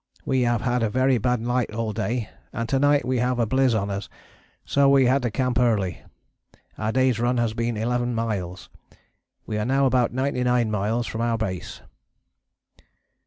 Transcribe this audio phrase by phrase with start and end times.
[0.25, 3.45] We have had a very bad light all day, and to night we have a
[3.45, 4.09] bliz on us,
[4.65, 6.01] so we had to camp early.
[6.75, 8.71] Our day's run has been 11 miles.
[9.45, 11.81] We are now about 99 miles from our base.